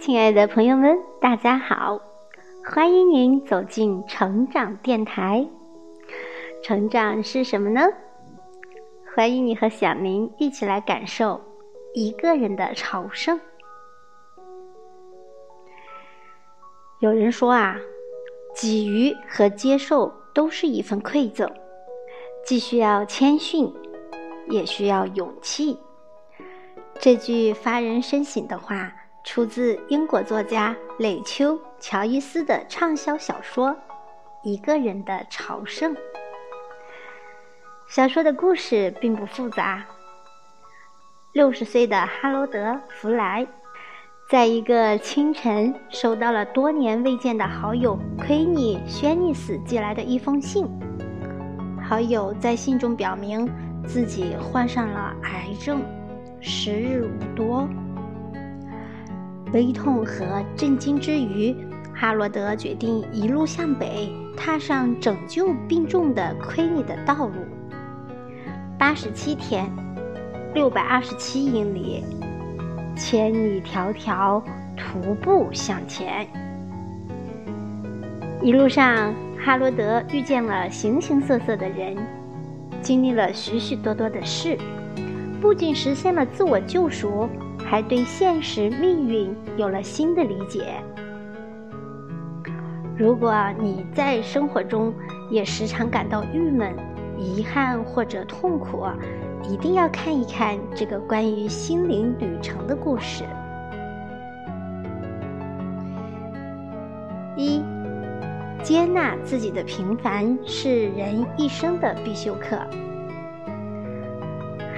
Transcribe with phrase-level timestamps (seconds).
[0.00, 2.00] 亲爱的朋友们，大家好！
[2.64, 5.46] 欢迎您走进成长电台。
[6.62, 7.82] 成长是什么呢？
[9.14, 11.40] 欢迎你和小明一起来感受
[11.94, 13.38] 一个人的朝圣。
[16.98, 17.76] 有人说啊，
[18.56, 21.48] 给予和接受都是一份馈赠，
[22.44, 23.72] 既需要谦逊，
[24.48, 25.78] 也需要勇气。
[26.98, 28.92] 这句发人深省的话。
[29.24, 33.70] 出自英国作家磊秋·乔伊斯的畅销小说
[34.42, 35.94] 《一个人的朝圣》。
[37.88, 39.84] 小说的故事并不复杂。
[41.32, 43.46] 六十岁的哈罗德·弗莱，
[44.30, 50.66] 在一个清晨收到了多年未见的好友奎尼·轩尼斯寄来的一封信。
[51.86, 53.50] 好友在信中表明
[53.86, 55.82] 自己患上了癌症，
[56.40, 57.68] 时日无多。
[59.52, 61.54] 悲痛和震惊之余，
[61.94, 67.34] 哈罗德决定一路向北，踏上拯救病重的奎尼的道路。
[68.78, 69.70] 八十七天，
[70.54, 72.04] 六百二十七英里，
[72.96, 74.42] 千里迢迢
[74.76, 76.26] 徒步向前。
[78.40, 81.96] 一路上，哈罗德遇见了形形色色的人，
[82.80, 84.56] 经历了许许多多的事，
[85.40, 87.28] 不仅实现了自我救赎。
[87.70, 90.82] 还对现实命运有了新的理解。
[92.96, 94.92] 如果你在生活中
[95.30, 96.74] 也时常感到郁闷、
[97.18, 98.86] 遗憾或者痛苦，
[99.42, 103.22] 一定要看一看这个关于心灵旅程的故事。
[107.36, 107.62] 一，
[108.62, 112.58] 接纳自己的平凡是人一生的必修课。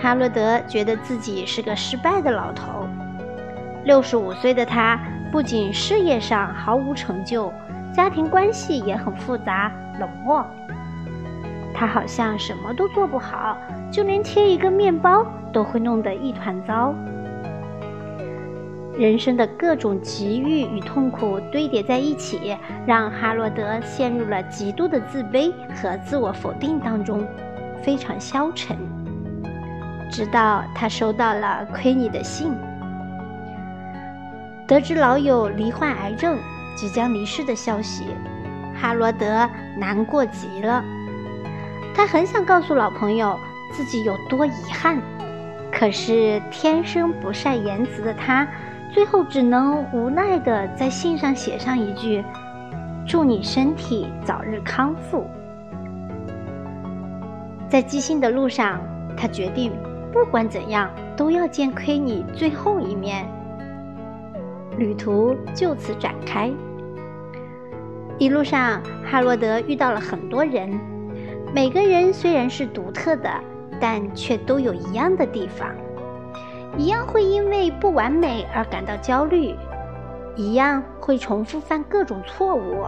[0.00, 2.88] 哈罗德觉得自己是个失败的老头。
[3.84, 4.98] 六十五岁的他，
[5.30, 7.52] 不仅事业上毫无成就，
[7.94, 10.44] 家庭关系也很复杂、冷漠。
[11.74, 13.56] 他好像什么都做不好，
[13.90, 16.94] 就连切一个面包都会弄得一团糟。
[18.98, 22.56] 人生的各种机遇与痛苦堆叠在一起，
[22.86, 27.26] 让哈罗德陷入了极度的自卑和自我否定当中，
[27.82, 28.76] 非常消沉。
[30.10, 32.52] 直到他收到了奎尼的信，
[34.66, 36.38] 得知老友罹患癌症，
[36.76, 38.04] 即将离世的消息，
[38.74, 40.82] 哈罗德难过极了。
[41.94, 43.38] 他很想告诉老朋友
[43.72, 45.00] 自己有多遗憾，
[45.70, 48.46] 可是天生不善言辞的他，
[48.92, 52.24] 最后只能无奈地在信上写上一句
[53.06, 55.26] ：“祝你身体早日康复。”
[57.68, 58.80] 在寄信的路上，
[59.16, 59.72] 他决定。
[60.12, 63.26] 不管怎样，都要见亏你最后一面。
[64.76, 66.50] 旅途就此展开。
[68.18, 70.78] 一路上，哈罗德遇到了很多人，
[71.54, 73.30] 每个人虽然是独特的，
[73.80, 75.68] 但却都有一样的地方：
[76.76, 79.54] 一样会因为不完美而感到焦虑，
[80.36, 82.84] 一样会重复犯各种错误，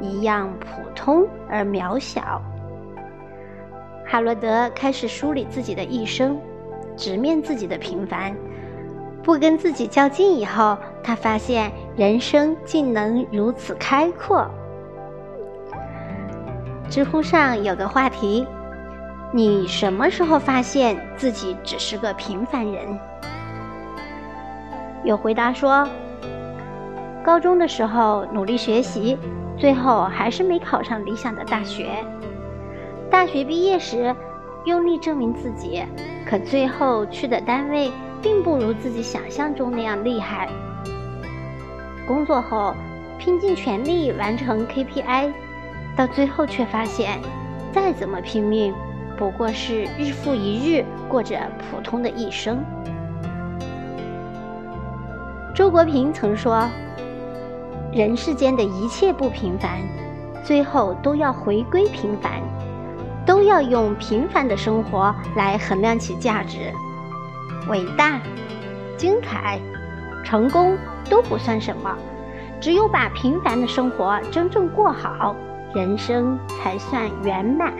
[0.00, 2.42] 一样普通而渺小。
[4.06, 6.38] 哈罗德开始梳理自己的一生。
[6.96, 8.34] 直面自己的平凡，
[9.22, 14.46] 不跟自己较劲以后，他发现人生竟能如此开阔。
[16.88, 18.46] 知乎上有个话题：
[19.32, 22.98] 你什么时候发现自己只是个平凡人？
[25.04, 25.88] 有回答说，
[27.24, 29.16] 高中的时候努力学习，
[29.56, 31.88] 最后还是没考上理想的大学。
[33.10, 34.14] 大学毕业时。
[34.66, 35.82] 用力证明自己，
[36.30, 37.90] 可最后去的单位
[38.22, 40.48] 并不如自己想象中那样厉害。
[42.06, 42.72] 工作后
[43.18, 45.32] 拼尽全力完成 KPI，
[45.96, 47.18] 到最后却发现，
[47.72, 48.72] 再怎么拼命，
[49.18, 52.62] 不过是日复一日过着普通的一生。
[55.52, 56.68] 周国平曾说
[57.92, 59.80] ：“人世间的一切不平凡，
[60.44, 62.40] 最后都要回归平凡。”
[63.30, 66.72] 都要用平凡的生活来衡量其价值，
[67.68, 68.20] 伟大、
[68.96, 69.56] 精彩、
[70.24, 70.76] 成功
[71.08, 71.96] 都不算什么，
[72.60, 75.36] 只有把平凡的生活真正过好，
[75.72, 77.72] 人生才算圆满。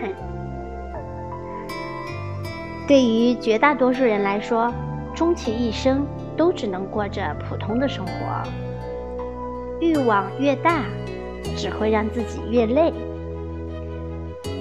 [2.87, 4.73] 对于绝大多数人来说，
[5.17, 6.07] 终其一生
[6.37, 8.13] 都只能过着普通的生活，
[9.81, 10.85] 欲望越大，
[11.57, 12.95] 只会让自己越累。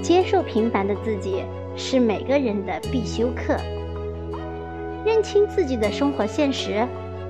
[0.10, 1.44] 接受平凡的自己
[1.78, 3.56] 是每个人的必修课。
[5.06, 6.84] 认清自己的生活现实，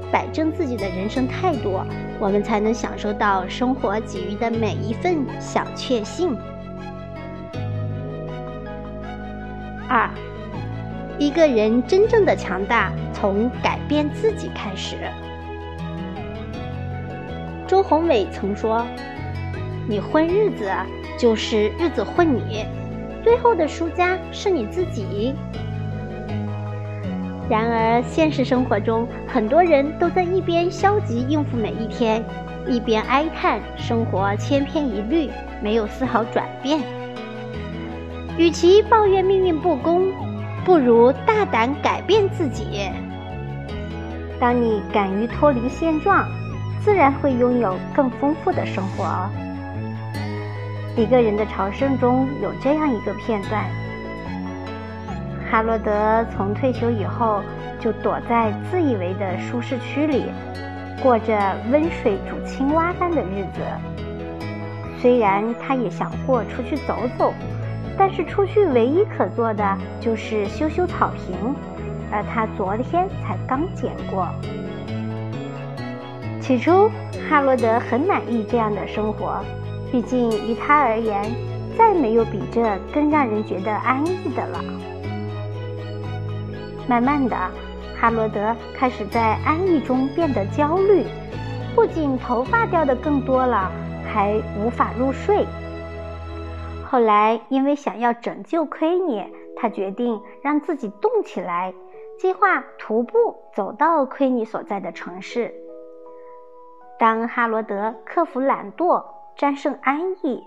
[0.09, 1.77] 摆正自己的人生态度，
[2.21, 6.33] 我们才能享受到生活给予的每一份小确幸。
[9.89, 10.09] 二，
[11.17, 14.95] 一个人真正的强大从改变自己开始。
[17.67, 18.87] 周宏伟曾说
[19.85, 20.71] ：“你混日子，
[21.19, 22.65] 就是日子混你，
[23.23, 25.35] 最后的输家是你自己。”
[27.49, 32.23] 然而，现实生活中，很多人都在一边消极应付每一天，
[32.67, 35.29] 一边哀叹生活千篇一律，
[35.61, 36.79] 没有丝毫转变。
[38.37, 40.13] 与其抱怨命运不公，
[40.63, 42.89] 不如大胆改变自己。
[44.39, 46.25] 当你敢于脱离现状，
[46.79, 49.29] 自然会拥有更丰富的生活。
[50.99, 53.63] 一个人的朝圣中有这样一个片段。
[55.49, 57.41] 哈罗德从退休以后
[57.79, 60.25] 就躲在自以为的舒适区里，
[61.01, 63.61] 过着温水煮青蛙般的日子。
[64.97, 67.33] 虽然他也想过出去走走，
[67.97, 71.55] 但是出去唯一可做的就是修修草坪，
[72.11, 74.27] 而他昨天才刚剪过。
[76.41, 76.91] 起初，
[77.29, 79.39] 哈罗德很满意这样的生活，
[79.91, 81.23] 毕竟于他而言，
[81.77, 82.61] 再没有比这
[82.93, 84.59] 更让人觉得安逸的了。
[86.87, 87.35] 慢慢的，
[87.99, 91.05] 哈罗德开始在安逸中变得焦虑，
[91.75, 93.71] 不仅头发掉的更多了，
[94.11, 95.45] 还无法入睡。
[96.85, 99.23] 后来，因为想要拯救奎尼，
[99.55, 101.73] 他决定让自己动起来，
[102.17, 105.53] 计划徒步走到奎尼所在的城市。
[106.97, 109.05] 当哈罗德克服懒惰，
[109.39, 110.43] 战胜安逸，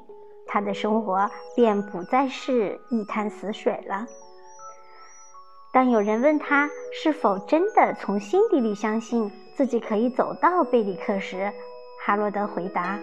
[0.47, 4.07] 他的生活便不再是一潭死水了。
[5.73, 11.51] 当有人问他是否真的从心底里相信自己可以走到贝里克时，
[12.05, 12.99] 哈罗德回答：“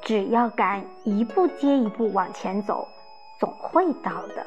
[0.00, 2.88] 只要敢一步接一步往前走，
[3.38, 4.46] 总会到的。”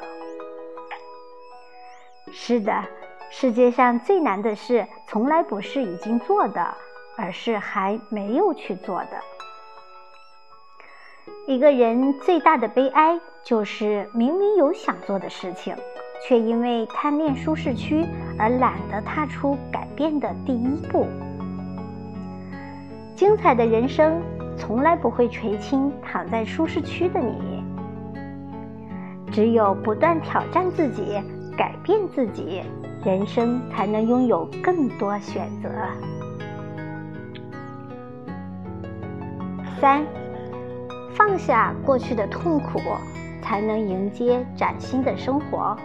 [2.34, 2.82] 是的，
[3.30, 6.74] 世界上最难的事，从来不是已经做的，
[7.16, 9.22] 而是还没有去做的。
[11.46, 15.74] 一个人最大的悲哀，就是明明有想做的事情。
[16.22, 18.04] 却因为贪恋舒适区
[18.38, 21.06] 而懒得踏出改变的第一步。
[23.16, 24.20] 精彩的人生
[24.54, 27.64] 从来不会垂青躺在舒适区的你，
[29.32, 31.18] 只有不断挑战自己、
[31.56, 32.62] 改变自己，
[33.02, 35.70] 人生才能拥有更多选择。
[39.80, 40.04] 三，
[41.14, 42.80] 放下过去的痛苦，
[43.42, 45.76] 才能迎接崭新的生活。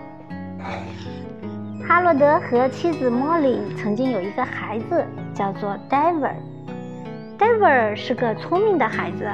[1.88, 6.34] 哈罗德和妻子莫莉曾经有一个孩子，叫做 daver。
[7.38, 9.30] daver 是个聪明的孩子，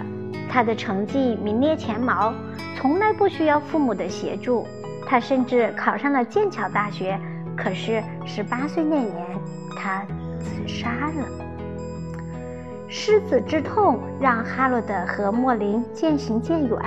[0.50, 2.34] 他的成绩名列前茅，
[2.76, 4.68] 从来不需要父母的协助。
[5.06, 7.20] 他甚至考上了剑桥大学。
[7.56, 9.14] 可是十八岁那年，
[9.78, 10.04] 他
[10.40, 11.41] 自杀了。
[12.94, 16.78] 失子之痛让哈罗德和莫林渐行渐远。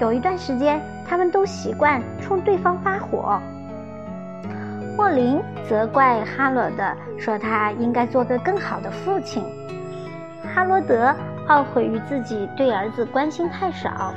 [0.00, 3.40] 有一段时间，他们都习惯冲对方发火。
[4.96, 6.84] 莫林责怪哈罗德，
[7.18, 9.42] 说他应该做个更好的父亲。
[10.54, 11.12] 哈罗德
[11.48, 14.14] 懊悔于自己对儿子关心太少。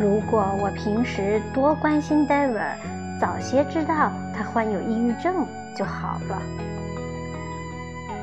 [0.00, 2.76] 如果我平时多关心戴维尔，
[3.20, 5.46] 早些知道他患有抑郁症
[5.76, 6.42] 就好了。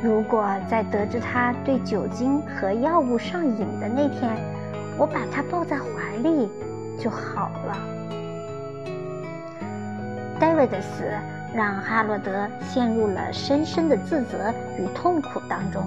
[0.04, 4.36] 如果在得知他对酒精和药物上瘾的那天，
[4.98, 6.50] 我把他抱在怀里
[7.00, 7.78] 就好了。
[10.38, 11.06] 戴维的死
[11.56, 15.82] 让哈罗德陷入了深深的自责与痛苦当中。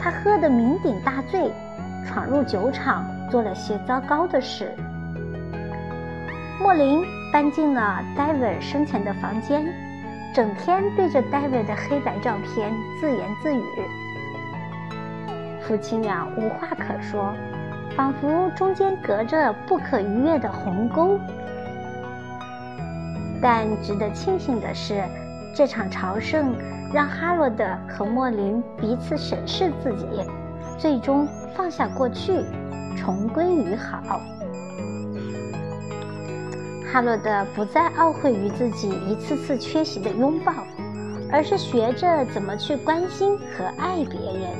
[0.00, 1.52] 他喝得酩酊大醉，
[2.06, 4.72] 闯入酒厂，做了些糟糕的事。
[6.58, 9.62] 莫林搬进了戴维生前的房间，
[10.32, 13.62] 整天对着戴维的黑白照片自言自语。
[15.60, 17.34] 夫妻俩无话可说，
[17.96, 21.18] 仿佛中间隔着不可逾越的鸿沟。
[23.42, 25.02] 但值得庆幸的是，
[25.54, 26.54] 这场朝圣
[26.92, 30.06] 让哈罗德和莫林彼此审视自己，
[30.78, 32.44] 最终放下过去，
[32.96, 34.20] 重归于好。
[36.92, 40.52] 哈罗德不再懊悔于自己一次次缺席的拥抱，
[41.30, 44.50] 而是学着怎么去关心和爱别人。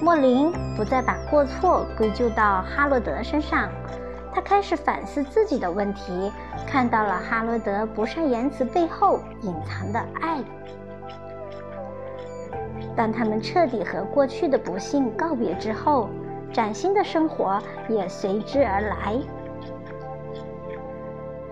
[0.00, 3.68] 莫林不再把过错归咎到哈罗德身上。
[4.34, 6.32] 他开始反思自己的问题，
[6.66, 10.42] 看到了哈罗德不善言辞背后隐藏的爱。
[12.96, 16.08] 当他们彻底和过去的不幸告别之后，
[16.52, 19.16] 崭新的生活也随之而来。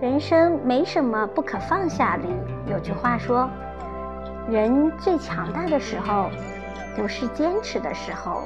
[0.03, 2.27] 人生没什么不可放下里
[2.69, 3.49] 有句话说
[4.51, 6.29] ：“人最强大的时候，
[6.93, 8.41] 不是坚持的时候，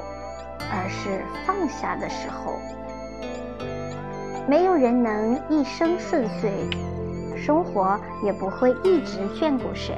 [0.70, 2.52] 而是放下的时候。”
[4.46, 6.52] 没有人能一生顺遂，
[7.36, 9.96] 生活也不会一直眷顾谁。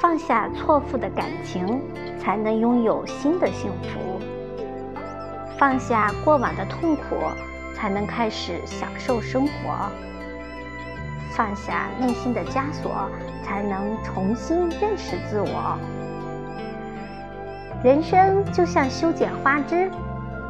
[0.00, 1.82] 放下错付的感情，
[2.18, 4.00] 才能拥有新的幸福；
[5.58, 7.02] 放下过往的痛苦，
[7.74, 9.90] 才能开始享受生活；
[11.36, 13.10] 放下内心的枷锁，
[13.42, 15.78] 才能重新认识自我。
[17.82, 19.90] 人生就像修剪花枝，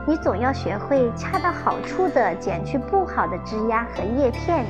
[0.07, 4.65] 你总要学会恰到好处地剪去不好的枝丫和叶片，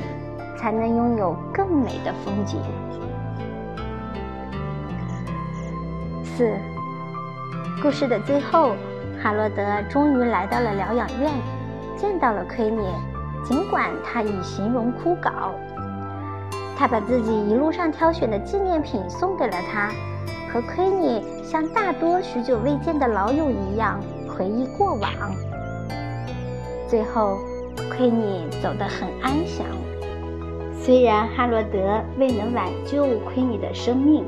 [0.57, 2.59] 才能拥有更美的风景。
[6.23, 6.51] 四，
[7.81, 8.75] 故事的最后，
[9.21, 11.31] 哈罗德终于来到了疗养院，
[12.05, 12.85] 见到了奎尼。
[13.43, 15.31] 尽管他已形容枯槁，
[16.77, 19.91] 他把自己一路上挑选的纪念品送给了他，
[20.51, 25.11] 和奎尼像大多许久未见的老友一样回忆过往。
[26.87, 27.39] 最后，
[27.95, 29.65] 奎尼走得很安详。
[30.79, 34.23] 虽然哈罗德未能挽救奎尼的生命。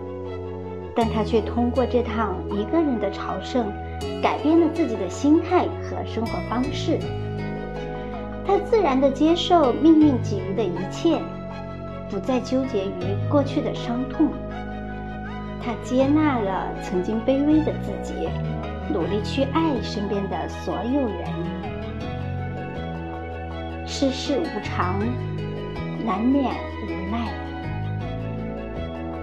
[1.00, 3.72] 但他却通过这趟一个人的朝圣，
[4.20, 6.98] 改变了自己的心态和生活方式。
[8.48, 11.22] 他自然地接受命运给予的一切，
[12.10, 14.30] 不再纠结于过去的伤痛。
[15.62, 18.30] 他接纳了曾经卑微的自己，
[18.90, 21.28] 努力去爱身边的所有人。
[23.86, 24.98] 世事无常，
[26.06, 26.46] 难免
[26.88, 27.34] 无奈。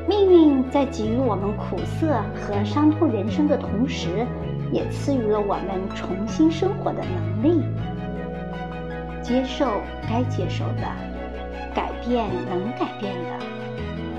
[0.06, 4.26] 命运在给予我们苦涩和伤痛人生的同时，
[4.70, 7.62] 也赐予了我们重新生活的能力。
[9.24, 10.82] 接受该接受的，
[11.74, 13.44] 改变能改变的，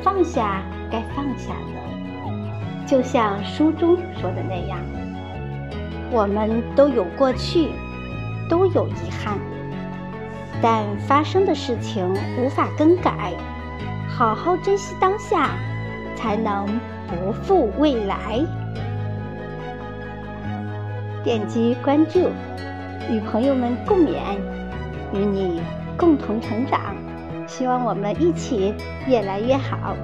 [0.04, 2.86] 放下该放下的。
[2.86, 4.80] 就像书中说的那样，
[6.12, 7.70] 我们都有过去，
[8.50, 9.38] 都有遗憾，
[10.62, 13.32] 但发生的事情无法更改。
[14.10, 15.52] 好好珍惜当下。
[16.18, 16.66] 才能
[17.08, 18.40] 不负未来。
[21.24, 22.32] 点击关注，
[23.12, 24.40] 与朋友们共勉，
[25.14, 25.62] 与你
[25.98, 26.96] 共同成长。
[27.48, 28.74] 希望我们一起
[29.08, 29.96] 越来越好。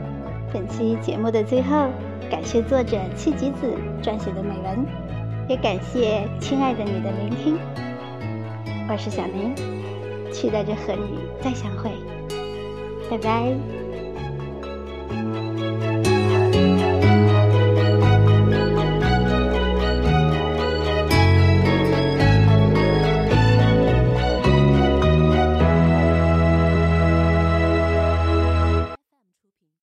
[0.53, 1.89] 本期节目的最后，
[2.29, 4.85] 感谢作者七吉子撰写的美文，
[5.47, 7.57] 也感谢亲爱的你的聆听。
[8.87, 9.55] 我是小林，
[10.31, 11.89] 期待着和你再相会。
[13.09, 13.55] 拜拜。